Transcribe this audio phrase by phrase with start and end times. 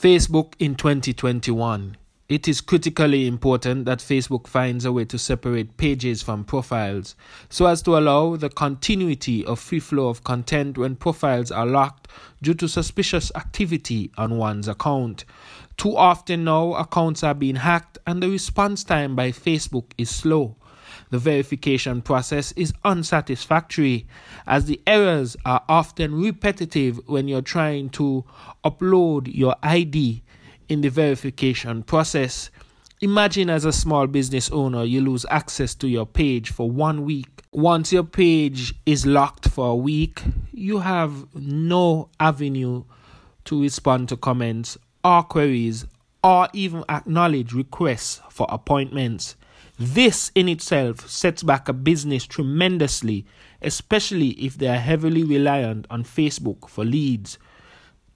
[0.00, 1.94] Facebook in 2021.
[2.30, 7.14] It is critically important that Facebook finds a way to separate pages from profiles
[7.50, 12.08] so as to allow the continuity of free flow of content when profiles are locked
[12.40, 15.26] due to suspicious activity on one's account.
[15.76, 20.56] Too often now, accounts are being hacked and the response time by Facebook is slow.
[21.08, 24.06] The verification process is unsatisfactory
[24.46, 28.24] as the errors are often repetitive when you're trying to
[28.64, 30.22] upload your ID
[30.68, 32.50] in the verification process.
[33.00, 37.28] Imagine as a small business owner, you lose access to your page for one week.
[37.52, 40.22] Once your page is locked for a week,
[40.52, 42.84] you have no avenue
[43.44, 45.86] to respond to comments or queries
[46.22, 49.36] or even acknowledge requests for appointments.
[49.78, 53.24] This in itself sets back a business tremendously,
[53.62, 57.38] especially if they are heavily reliant on Facebook for leads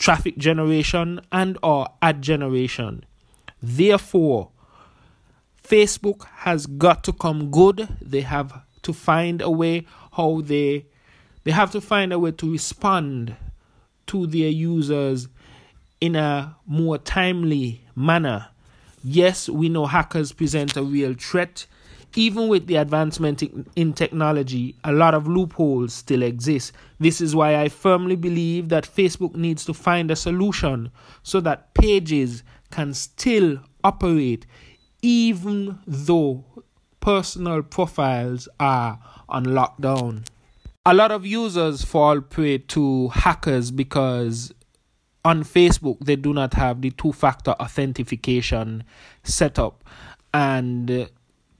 [0.00, 3.04] traffic generation and or ad generation.
[3.62, 4.50] Therefore,
[5.62, 7.86] Facebook has got to come good.
[8.00, 10.86] They have to find a way how they
[11.44, 13.36] they have to find a way to respond
[14.06, 15.28] to their users
[16.00, 18.48] in a more timely manner.
[19.02, 21.66] Yes, we know hackers present a real threat
[22.16, 23.42] even with the advancement
[23.76, 26.72] in technology, a lot of loopholes still exist.
[26.98, 30.90] This is why I firmly believe that Facebook needs to find a solution
[31.22, 34.46] so that pages can still operate
[35.02, 36.44] even though
[37.00, 40.26] personal profiles are on lockdown.
[40.84, 44.52] A lot of users fall prey to hackers because
[45.24, 48.82] on Facebook they do not have the two factor authentication
[49.22, 49.84] set up
[50.32, 51.06] and uh,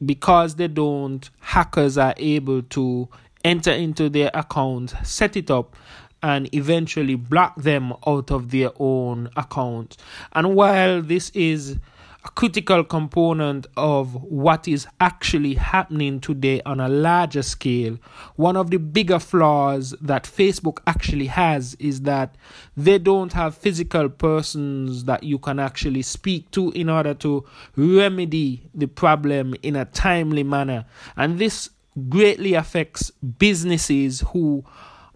[0.04, 3.08] because they don't, hackers are able to
[3.44, 5.76] enter into their account, set it up,
[6.22, 9.96] and eventually block them out of their own account.
[10.32, 11.78] And while this is
[12.22, 17.96] a critical component of what is actually happening today on a larger scale.
[18.36, 22.34] One of the bigger flaws that Facebook actually has is that
[22.76, 28.68] they don't have physical persons that you can actually speak to in order to remedy
[28.74, 30.84] the problem in a timely manner.
[31.16, 31.70] And this
[32.10, 34.62] greatly affects businesses who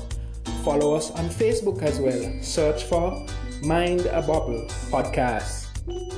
[0.64, 2.42] Follow us on Facebook as well.
[2.42, 3.24] Search for
[3.62, 6.17] Mind a Bubble Podcast.